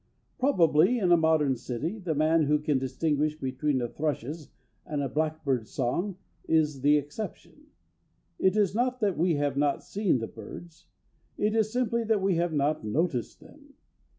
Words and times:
Probably 0.39 0.97
in 0.97 1.11
a 1.11 1.15
modern 1.15 1.55
city 1.55 1.99
the 1.99 2.15
man 2.15 2.45
who 2.45 2.57
can 2.57 2.79
distinguish 2.79 3.37
between 3.39 3.83
a 3.83 3.87
thrush's 3.87 4.49
and 4.83 5.03
a 5.03 5.07
blackbird's 5.07 5.69
song 5.69 6.17
is 6.47 6.81
the 6.81 6.97
exception. 6.97 7.67
It 8.39 8.57
is 8.57 8.73
not 8.73 8.99
that 9.01 9.15
we 9.15 9.35
have 9.35 9.57
not 9.57 9.83
seen 9.83 10.17
the 10.17 10.25
birds. 10.25 10.87
It 11.37 11.53
is 11.55 11.71
simply 11.71 12.03
that 12.05 12.19
we 12.19 12.33
have 12.37 12.51
not 12.51 12.83
noticed 12.83 13.41
them. 13.41 13.75